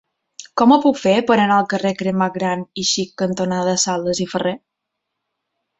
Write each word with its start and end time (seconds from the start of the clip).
Com 0.61 0.71
ho 0.71 0.77
puc 0.85 0.95
fer 1.01 1.13
per 1.27 1.35
anar 1.43 1.57
al 1.57 1.67
carrer 1.75 1.91
Cremat 2.01 2.33
Gran 2.39 2.65
i 2.85 2.89
Xic 2.95 3.15
cantonada 3.25 3.79
Sales 3.87 4.27
i 4.27 4.31
Ferré? 4.35 4.57